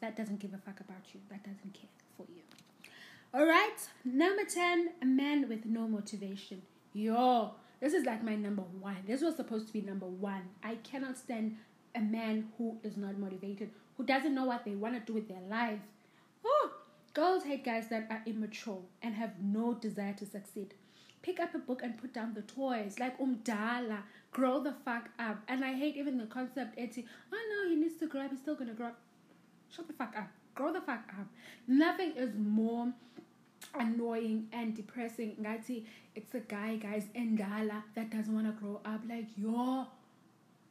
that 0.00 0.16
doesn't 0.16 0.38
give 0.40 0.54
a 0.54 0.58
fuck 0.58 0.80
about 0.80 1.02
you, 1.12 1.20
that 1.30 1.42
doesn't 1.42 1.74
care 1.74 1.90
for 2.16 2.26
you. 2.34 2.42
All 3.34 3.46
right, 3.46 3.76
number 4.04 4.44
10, 4.44 4.90
a 5.00 5.06
man 5.06 5.48
with 5.48 5.64
no 5.64 5.88
motivation. 5.88 6.62
Yo, 6.92 7.52
this 7.80 7.94
is 7.94 8.04
like 8.04 8.22
my 8.22 8.36
number 8.36 8.62
one. 8.80 8.98
This 9.06 9.22
was 9.22 9.36
supposed 9.36 9.68
to 9.68 9.72
be 9.72 9.80
number 9.80 10.06
one. 10.06 10.42
I 10.62 10.76
cannot 10.76 11.18
stand 11.18 11.56
a 11.94 12.00
man 12.00 12.48
who 12.58 12.76
is 12.82 12.96
not 12.96 13.18
motivated, 13.18 13.70
who 13.96 14.04
doesn't 14.04 14.34
know 14.34 14.44
what 14.44 14.64
they 14.64 14.74
want 14.74 14.94
to 14.94 15.00
do 15.00 15.14
with 15.14 15.28
their 15.28 15.40
life. 15.48 15.80
Oh, 16.44 16.72
girls 17.14 17.44
hate 17.44 17.64
guys 17.64 17.88
that 17.88 18.06
are 18.10 18.22
immature 18.26 18.82
and 19.02 19.14
have 19.14 19.40
no 19.40 19.74
desire 19.74 20.14
to 20.14 20.26
succeed. 20.26 20.74
Pick 21.22 21.40
up 21.40 21.54
a 21.54 21.58
book 21.58 21.82
and 21.82 21.96
put 21.96 22.12
down 22.12 22.34
the 22.34 22.42
toys, 22.42 22.98
like 22.98 23.18
umdala. 23.18 24.02
Grow 24.32 24.60
the 24.62 24.74
fuck 24.84 25.08
up. 25.18 25.38
And 25.48 25.64
I 25.64 25.74
hate 25.74 25.96
even 25.96 26.18
the 26.18 26.26
concept, 26.26 26.78
Eti, 26.78 27.06
oh 27.32 27.62
no, 27.64 27.70
he 27.70 27.76
needs 27.76 27.96
to 28.00 28.06
grow 28.06 28.22
up, 28.22 28.30
he's 28.30 28.40
still 28.40 28.56
gonna 28.56 28.74
grow 28.74 28.88
up. 28.88 28.98
Shut 29.70 29.86
the 29.86 29.92
fuck 29.94 30.14
up. 30.16 30.28
Grow 30.54 30.72
the 30.72 30.80
fuck 30.80 31.08
up. 31.18 31.26
Nothing 31.66 32.12
is 32.16 32.30
more 32.36 32.92
annoying 33.74 34.48
and 34.52 34.74
depressing. 34.74 35.36
Ngati, 35.40 35.84
it's 36.14 36.34
a 36.34 36.40
guy, 36.40 36.76
guys, 36.76 37.04
endala 37.14 37.82
that 37.94 38.10
doesn't 38.10 38.34
want 38.34 38.46
to 38.46 38.52
grow 38.52 38.80
up. 38.84 39.00
Like, 39.08 39.28
yo, 39.36 39.86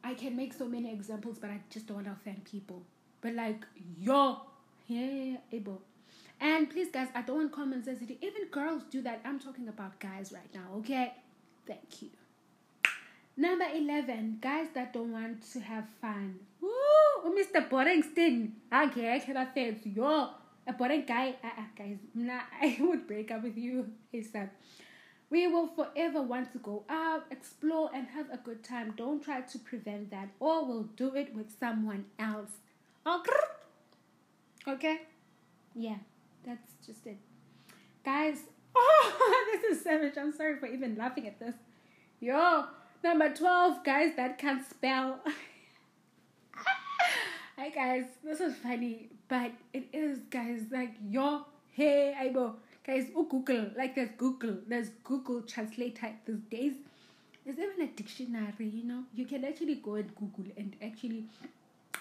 I 0.04 0.14
can 0.14 0.36
make 0.36 0.52
so 0.52 0.66
many 0.66 0.92
examples, 0.92 1.38
but 1.38 1.50
I 1.50 1.60
just 1.70 1.86
don't 1.86 1.96
want 1.96 2.06
to 2.06 2.12
offend 2.12 2.44
people. 2.44 2.82
But 3.20 3.34
like, 3.34 3.64
yo, 3.98 4.40
yeah, 4.86 5.36
able. 5.52 5.82
And 6.42 6.68
please, 6.68 6.88
guys, 6.90 7.06
I 7.14 7.22
don't 7.22 7.36
want 7.36 7.52
comments. 7.52 7.86
Even 7.88 8.48
girls 8.50 8.82
do 8.90 9.00
that. 9.02 9.20
I'm 9.24 9.38
talking 9.38 9.68
about 9.68 10.00
guys 10.00 10.32
right 10.32 10.52
now, 10.52 10.78
okay? 10.78 11.12
Thank 11.68 12.02
you. 12.02 12.08
Number 13.36 13.64
11, 13.72 14.38
guys 14.40 14.66
that 14.74 14.92
don't 14.92 15.12
want 15.12 15.48
to 15.52 15.60
have 15.60 15.86
fun. 16.00 16.40
Woo! 16.60 17.32
Mr. 17.40 17.68
Boringston. 17.70 18.50
Okay, 18.74 19.14
I 19.14 19.20
cannot 19.20 19.54
say 19.54 19.66
it's 19.66 19.86
yo. 19.86 20.30
A 20.66 20.72
boring 20.72 21.04
guy. 21.06 21.36
Uh, 21.44 21.46
uh, 21.46 21.62
guys, 21.78 21.98
nah, 22.12 22.40
I 22.60 22.76
would 22.80 23.06
break 23.06 23.30
up 23.30 23.44
with 23.44 23.56
you 23.56 23.92
ASAP. 24.12 24.50
We 25.30 25.46
will 25.46 25.68
forever 25.68 26.22
want 26.22 26.52
to 26.52 26.58
go 26.58 26.82
out, 26.88 27.24
explore, 27.30 27.88
and 27.94 28.08
have 28.08 28.26
a 28.30 28.36
good 28.36 28.64
time. 28.64 28.94
Don't 28.96 29.22
try 29.22 29.42
to 29.42 29.58
prevent 29.60 30.10
that, 30.10 30.30
or 30.40 30.66
we'll 30.66 30.88
do 30.96 31.14
it 31.14 31.32
with 31.34 31.56
someone 31.58 32.06
else. 32.18 32.50
Okay? 34.66 35.02
Yeah, 35.74 35.96
that's 36.44 36.72
just 36.84 37.06
it. 37.06 37.18
Guys, 38.04 38.38
oh, 38.76 39.46
this 39.52 39.76
is 39.76 39.84
savage. 39.84 40.14
I'm 40.16 40.32
sorry 40.32 40.56
for 40.58 40.66
even 40.66 40.96
laughing 40.96 41.26
at 41.26 41.38
this. 41.38 41.54
Yo, 42.20 42.64
number 43.02 43.32
12, 43.32 43.84
guys 43.84 44.12
that 44.16 44.38
can't 44.38 44.68
spell. 44.68 45.20
Hi, 47.58 47.68
guys, 47.70 48.04
this 48.24 48.40
is 48.40 48.56
funny, 48.56 49.10
but 49.28 49.52
it 49.72 49.88
is, 49.92 50.18
guys, 50.30 50.62
like, 50.70 50.94
yo, 51.08 51.44
hey, 51.72 52.14
Aibo. 52.18 52.54
Guys, 52.84 53.06
oh, 53.14 53.24
Google, 53.24 53.70
like 53.76 53.94
there's 53.94 54.10
Google, 54.18 54.58
there's 54.66 54.88
Google 55.04 55.42
Translator 55.42 56.10
these 56.26 56.40
days. 56.50 56.72
There's 57.44 57.58
even 57.58 57.82
a 57.82 57.86
dictionary, 57.86 58.68
you 58.68 58.84
know. 58.84 59.04
You 59.14 59.24
can 59.26 59.44
actually 59.44 59.76
go 59.76 59.94
and 59.94 60.12
Google 60.16 60.52
and 60.56 60.74
actually 60.82 61.26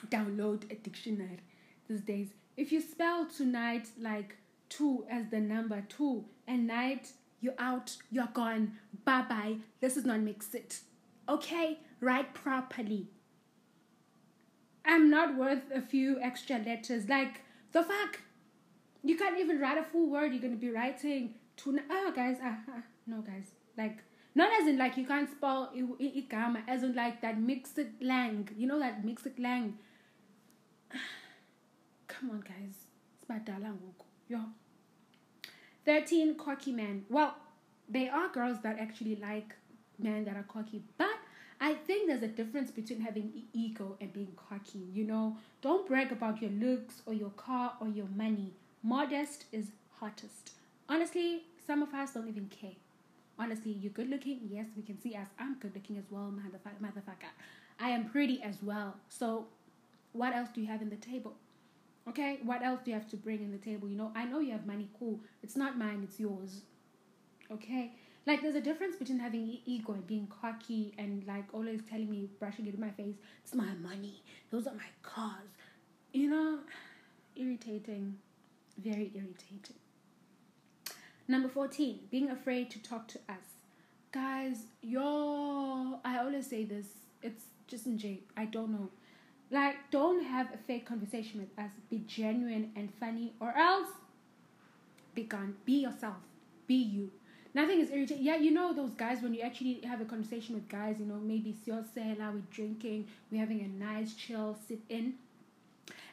download 0.09 0.71
a 0.71 0.75
dictionary 0.75 1.39
these 1.87 2.01
days. 2.01 2.27
If 2.57 2.71
you 2.71 2.81
spell 2.81 3.25
tonight 3.25 3.87
like 3.99 4.37
two 4.69 5.05
as 5.09 5.29
the 5.29 5.39
number 5.39 5.83
two 5.87 6.25
and 6.47 6.67
night, 6.67 7.11
you're 7.39 7.59
out, 7.59 7.95
you're 8.11 8.29
gone, 8.33 8.73
bye 9.03 9.23
bye. 9.27 9.55
This 9.79 9.97
is 9.97 10.05
not 10.05 10.19
mix 10.19 10.53
it. 10.53 10.79
Okay? 11.27 11.79
Write 11.99 12.33
properly. 12.33 13.07
I'm 14.85 15.09
not 15.09 15.35
worth 15.35 15.63
a 15.73 15.81
few 15.81 16.19
extra 16.21 16.57
letters. 16.57 17.07
Like, 17.07 17.41
the 17.71 17.83
fuck? 17.83 18.19
You 19.03 19.17
can't 19.17 19.39
even 19.39 19.59
write 19.59 19.77
a 19.77 19.83
full 19.83 20.09
word. 20.09 20.31
You're 20.31 20.41
going 20.41 20.53
to 20.53 20.59
be 20.59 20.71
writing 20.71 21.35
two. 21.57 21.79
Oh, 21.89 22.11
guys. 22.15 22.37
Uh, 22.43 22.49
uh, 22.71 22.81
no, 23.07 23.21
guys. 23.21 23.51
Like, 23.77 23.99
not 24.33 24.49
as 24.61 24.67
in 24.67 24.77
like 24.77 24.97
you 24.97 25.05
can't 25.05 25.29
spell 25.29 25.71
igama, 25.75 26.61
as 26.67 26.83
in 26.83 26.95
like 26.95 27.21
that 27.21 27.39
mixed 27.39 27.79
lang. 27.99 28.49
You 28.57 28.67
know 28.67 28.79
that 28.79 29.03
mixed 29.03 29.37
lang. 29.37 29.77
Come 32.21 32.29
on, 32.29 32.41
guys. 32.41 32.85
It's 33.15 33.25
badala 33.27 33.75
Yo. 34.29 34.39
13 35.85 36.35
cocky 36.35 36.71
men. 36.71 37.03
Well, 37.09 37.35
there 37.89 38.13
are 38.13 38.29
girls 38.29 38.59
that 38.61 38.77
actually 38.77 39.15
like 39.15 39.55
men 39.97 40.25
that 40.25 40.37
are 40.37 40.43
cocky, 40.43 40.83
but 40.99 41.15
I 41.59 41.73
think 41.73 42.07
there's 42.07 42.21
a 42.21 42.27
difference 42.27 42.69
between 42.69 43.01
having 43.01 43.31
ego 43.53 43.97
and 43.99 44.13
being 44.13 44.33
cocky. 44.35 44.85
You 44.93 45.05
know, 45.05 45.37
don't 45.63 45.87
brag 45.87 46.11
about 46.11 46.43
your 46.43 46.51
looks 46.51 47.01
or 47.07 47.15
your 47.15 47.31
car 47.31 47.73
or 47.81 47.87
your 47.87 48.07
money. 48.15 48.53
Modest 48.83 49.45
is 49.51 49.71
hottest. 49.99 50.51
Honestly, 50.87 51.41
some 51.65 51.81
of 51.81 51.91
us 51.91 52.13
don't 52.13 52.29
even 52.29 52.49
care. 52.49 52.77
Honestly, 53.39 53.71
you're 53.71 53.93
good 53.93 54.11
looking. 54.11 54.41
Yes, 54.47 54.67
we 54.77 54.83
can 54.83 55.01
see 55.01 55.15
us. 55.15 55.27
I'm 55.39 55.55
good 55.55 55.73
looking 55.73 55.97
as 55.97 56.05
well, 56.11 56.31
motherfucker. 56.31 57.31
I 57.79 57.89
am 57.89 58.09
pretty 58.09 58.43
as 58.43 58.57
well. 58.61 58.97
So, 59.09 59.47
what 60.13 60.35
else 60.35 60.49
do 60.53 60.61
you 60.61 60.67
have 60.67 60.83
in 60.83 60.91
the 60.91 60.97
table? 60.97 61.33
Okay, 62.11 62.39
what 62.43 62.61
else 62.61 62.81
do 62.83 62.91
you 62.91 62.97
have 62.97 63.07
to 63.07 63.15
bring 63.15 63.39
in 63.39 63.53
the 63.53 63.57
table? 63.57 63.87
You 63.87 63.95
know, 63.95 64.11
I 64.13 64.25
know 64.25 64.39
you 64.39 64.51
have 64.51 64.65
money, 64.65 64.89
cool. 64.99 65.21
It's 65.41 65.55
not 65.55 65.77
mine, 65.77 66.01
it's 66.03 66.19
yours. 66.19 66.63
Okay, 67.49 67.93
like 68.27 68.41
there's 68.41 68.55
a 68.55 68.59
difference 68.59 68.97
between 68.97 69.17
having 69.17 69.59
ego 69.65 69.93
and 69.93 70.05
being 70.05 70.27
cocky 70.27 70.93
and 70.97 71.25
like 71.25 71.45
always 71.53 71.79
telling 71.89 72.09
me, 72.09 72.27
brushing 72.37 72.67
it 72.67 72.73
in 72.73 72.81
my 72.81 72.89
face, 72.89 73.15
it's 73.45 73.55
my 73.55 73.73
money, 73.81 74.21
those 74.49 74.67
are 74.67 74.73
my 74.73 74.91
cars. 75.03 75.47
You 76.11 76.29
know, 76.29 76.59
irritating, 77.37 78.17
very 78.77 79.13
irritating. 79.15 79.77
Number 81.29 81.47
14, 81.47 81.97
being 82.09 82.29
afraid 82.29 82.69
to 82.71 82.79
talk 82.83 83.07
to 83.07 83.19
us. 83.29 83.55
Guys, 84.11 84.63
yo, 84.81 86.01
I 86.03 86.17
always 86.17 86.47
say 86.47 86.65
this, 86.65 86.87
it's 87.21 87.45
just 87.67 87.85
in 87.85 87.97
J. 87.97 88.19
I 88.35 88.43
don't 88.43 88.73
know 88.73 88.89
like, 89.51 89.75
don't 89.91 90.23
have 90.23 90.47
a 90.53 90.57
fake 90.57 90.85
conversation 90.85 91.39
with 91.39 91.57
us. 91.63 91.71
Be 91.89 92.03
genuine 92.07 92.71
and 92.75 92.89
funny, 92.99 93.33
or 93.39 93.55
else 93.57 93.89
be 95.13 95.23
gone. 95.23 95.55
Be 95.65 95.81
yourself. 95.83 96.15
Be 96.67 96.75
you. 96.75 97.11
Nothing 97.53 97.81
is 97.81 97.91
irritating. 97.91 98.23
Yeah, 98.23 98.37
you 98.37 98.51
know 98.51 98.73
those 98.73 98.91
guys 98.91 99.21
when 99.21 99.33
you 99.33 99.41
actually 99.41 99.81
have 99.81 99.99
a 99.99 100.05
conversation 100.05 100.55
with 100.55 100.69
guys, 100.69 100.95
you 100.99 101.05
know, 101.05 101.15
maybe 101.15 101.53
sela, 101.67 102.33
we're 102.33 102.43
drinking, 102.49 103.07
we're 103.29 103.41
having 103.41 103.59
a 103.61 103.67
nice 103.67 104.13
chill 104.13 104.57
sit 104.67 104.79
in. 104.87 105.15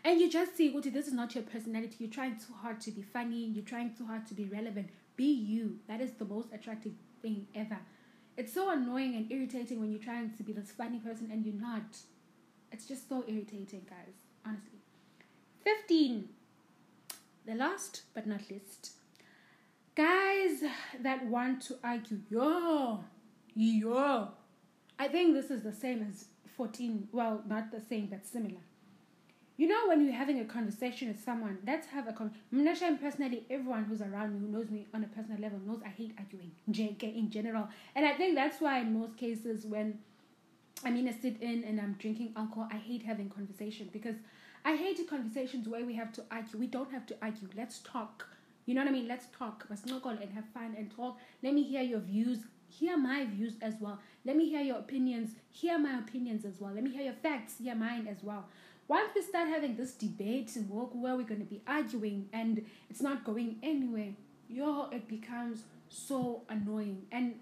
And 0.04 0.20
you 0.20 0.28
just 0.30 0.56
see, 0.56 0.72
Guti, 0.72 0.92
this 0.92 1.06
is 1.06 1.12
not 1.12 1.34
your 1.34 1.44
personality. 1.44 1.96
You're 2.00 2.10
trying 2.10 2.36
too 2.36 2.54
hard 2.60 2.80
to 2.82 2.90
be 2.90 3.02
funny. 3.02 3.44
You're 3.46 3.64
trying 3.64 3.94
too 3.94 4.06
hard 4.06 4.26
to 4.28 4.34
be 4.34 4.46
relevant. 4.46 4.88
Be 5.16 5.30
you. 5.32 5.78
That 5.86 6.00
is 6.00 6.12
the 6.12 6.24
most 6.24 6.48
attractive 6.52 6.92
thing 7.22 7.46
ever. 7.54 7.78
It's 8.36 8.52
so 8.52 8.70
annoying 8.70 9.14
and 9.16 9.30
irritating 9.30 9.80
when 9.80 9.90
you're 9.90 10.02
trying 10.02 10.30
to 10.36 10.42
be 10.42 10.52
this 10.52 10.70
funny 10.70 10.98
person 10.98 11.28
and 11.30 11.44
you're 11.44 11.54
not. 11.54 11.98
It's 12.72 12.86
just 12.86 13.08
so 13.08 13.24
irritating, 13.26 13.86
guys. 13.88 14.14
Honestly. 14.44 14.78
15. 15.64 16.28
The 17.46 17.54
last 17.54 18.02
but 18.14 18.26
not 18.26 18.50
least. 18.50 18.92
Guys 19.94 20.62
that 21.00 21.26
want 21.26 21.62
to 21.62 21.76
argue. 21.82 22.20
Yo. 22.30 23.04
Yo. 23.54 24.28
I 24.98 25.08
think 25.08 25.34
this 25.34 25.50
is 25.50 25.62
the 25.62 25.72
same 25.72 26.06
as 26.08 26.26
14. 26.56 27.08
Well, 27.12 27.42
not 27.48 27.70
the 27.70 27.80
same, 27.80 28.06
but 28.06 28.26
similar. 28.26 28.60
You 29.56 29.66
know, 29.66 29.88
when 29.88 30.04
you're 30.04 30.14
having 30.14 30.38
a 30.38 30.44
conversation 30.44 31.08
with 31.08 31.20
someone, 31.24 31.58
let's 31.66 31.88
have 31.88 32.06
a 32.06 32.12
conversation. 32.12 32.96
personally, 32.98 33.44
everyone 33.50 33.84
who's 33.84 34.00
around 34.00 34.34
me, 34.34 34.38
who 34.38 34.46
knows 34.46 34.70
me 34.70 34.86
on 34.94 35.02
a 35.02 35.08
personal 35.08 35.40
level, 35.40 35.58
knows 35.66 35.80
I 35.84 35.88
hate 35.88 36.14
arguing 36.16 36.52
in 36.66 37.30
general. 37.30 37.68
And 37.96 38.06
I 38.06 38.12
think 38.12 38.36
that's 38.36 38.60
why, 38.60 38.78
in 38.78 38.96
most 38.96 39.16
cases, 39.16 39.66
when 39.66 39.98
I'm 40.84 41.08
I 41.08 41.12
sit 41.12 41.40
in 41.40 41.64
and 41.64 41.80
I'm 41.80 41.96
drinking 41.98 42.32
alcohol, 42.36 42.68
I 42.70 42.76
hate 42.76 43.02
having 43.02 43.28
conversation 43.28 43.90
because 43.92 44.16
I 44.64 44.76
hate 44.76 45.00
conversations 45.08 45.68
where 45.68 45.84
we 45.84 45.94
have 45.94 46.12
to 46.14 46.24
argue. 46.30 46.58
We 46.58 46.66
don't 46.66 46.90
have 46.92 47.06
to 47.06 47.16
argue. 47.22 47.48
Let's 47.56 47.80
talk. 47.80 48.26
You 48.66 48.74
know 48.74 48.82
what 48.82 48.88
I 48.88 48.92
mean? 48.92 49.08
Let's 49.08 49.26
talk. 49.36 49.64
Let's 49.70 49.82
snuggle 49.82 50.10
and 50.10 50.30
have 50.32 50.44
fun 50.52 50.74
and 50.76 50.94
talk. 50.94 51.18
Let 51.42 51.54
me 51.54 51.62
hear 51.62 51.82
your 51.82 52.00
views. 52.00 52.40
Hear 52.68 52.98
my 52.98 53.24
views 53.24 53.54
as 53.62 53.74
well. 53.80 53.98
Let 54.24 54.36
me 54.36 54.48
hear 54.48 54.60
your 54.60 54.78
opinions. 54.78 55.30
Hear 55.50 55.78
my 55.78 55.98
opinions 55.98 56.44
as 56.44 56.60
well. 56.60 56.74
Let 56.74 56.84
me 56.84 56.90
hear 56.90 57.02
your 57.02 57.14
facts. 57.14 57.54
Hear 57.58 57.74
mine 57.74 58.06
as 58.06 58.22
well. 58.22 58.44
Once 58.86 59.10
we 59.14 59.22
start 59.22 59.48
having 59.48 59.76
this 59.76 59.92
debate 59.92 60.54
and 60.56 60.68
work 60.68 60.90
where 60.92 61.16
we're 61.16 61.22
going 61.22 61.40
to 61.40 61.46
be 61.46 61.62
arguing 61.66 62.28
and 62.32 62.64
it's 62.90 63.02
not 63.02 63.24
going 63.24 63.56
anywhere, 63.62 64.12
yo, 64.48 64.88
it 64.90 65.08
becomes 65.08 65.62
so 65.88 66.42
annoying. 66.48 67.02
And 67.10 67.34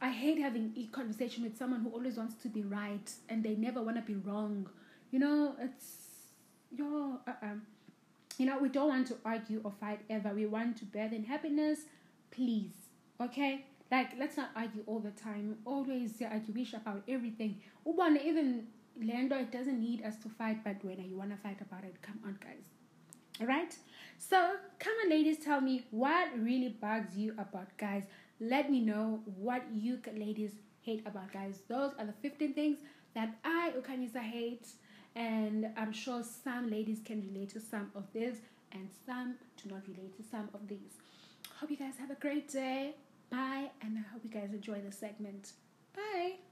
I 0.00 0.10
hate 0.10 0.38
having 0.38 0.72
a 0.76 0.84
conversation 0.94 1.42
with 1.42 1.56
someone 1.56 1.80
who 1.80 1.90
always 1.90 2.16
wants 2.16 2.34
to 2.42 2.48
be 2.48 2.62
right 2.62 3.10
and 3.28 3.42
they 3.42 3.54
never 3.54 3.82
want 3.82 3.96
to 3.96 4.02
be 4.02 4.14
wrong. 4.14 4.68
You 5.10 5.18
know, 5.20 5.54
it's 5.60 6.06
yo, 6.76 7.20
uh-uh. 7.26 7.54
You 8.38 8.46
know, 8.46 8.58
we 8.58 8.68
don't 8.68 8.88
want 8.88 9.06
to 9.08 9.16
argue 9.24 9.60
or 9.64 9.72
fight 9.80 10.00
ever. 10.10 10.34
We 10.34 10.44
want 10.46 10.76
to 10.78 10.84
bear 10.84 11.06
in 11.12 11.24
happiness, 11.24 11.80
please. 12.30 12.72
Okay? 13.20 13.64
Like, 13.90 14.10
let's 14.18 14.36
not 14.36 14.50
argue 14.54 14.82
all 14.86 14.98
the 14.98 15.12
time. 15.12 15.56
Always 15.64 16.20
argue 16.20 16.52
wish 16.52 16.74
about 16.74 17.02
everything. 17.08 17.60
Ubone, 17.86 18.22
even 18.22 18.66
Lando, 19.02 19.36
it 19.38 19.50
doesn't 19.50 19.80
need 19.80 20.04
us 20.04 20.16
to 20.22 20.28
fight, 20.28 20.62
but 20.64 20.84
when 20.84 21.02
you 21.02 21.16
want 21.16 21.30
to 21.30 21.36
fight 21.36 21.60
about 21.62 21.84
it, 21.84 22.02
come 22.02 22.18
on, 22.24 22.38
guys. 22.42 22.64
Alright? 23.40 23.76
So, 24.18 24.56
come 24.78 24.94
on, 25.04 25.10
ladies, 25.10 25.38
tell 25.38 25.60
me 25.60 25.84
what 25.90 26.28
really 26.38 26.68
bugs 26.68 27.16
you 27.16 27.32
about 27.38 27.68
guys. 27.78 28.04
Let 28.40 28.70
me 28.70 28.80
know 28.80 29.20
what 29.36 29.62
you 29.74 29.98
ladies 30.14 30.52
hate 30.82 31.02
about 31.06 31.32
guys. 31.32 31.60
Those 31.68 31.92
are 31.98 32.04
the 32.04 32.12
15 32.22 32.54
things 32.54 32.78
that 33.14 33.36
I, 33.44 33.72
Ukanyisa, 33.76 34.20
hate. 34.20 34.66
And 35.14 35.68
I'm 35.76 35.92
sure 35.92 36.22
some 36.22 36.70
ladies 36.70 37.00
can 37.04 37.22
relate 37.22 37.48
to 37.50 37.60
some 37.60 37.90
of 37.94 38.04
this, 38.12 38.36
and 38.72 38.88
some 39.06 39.36
do 39.62 39.70
not 39.70 39.88
relate 39.88 40.14
to 40.18 40.22
some 40.22 40.50
of 40.52 40.68
these. 40.68 40.98
Hope 41.58 41.70
you 41.70 41.76
guys 41.78 41.94
have 41.98 42.10
a 42.10 42.16
great 42.16 42.52
day. 42.52 42.94
Bye, 43.30 43.70
and 43.80 43.98
I 43.98 44.02
hope 44.12 44.20
you 44.22 44.30
guys 44.30 44.52
enjoy 44.52 44.80
the 44.80 44.92
segment. 44.92 45.52
Bye. 45.94 46.45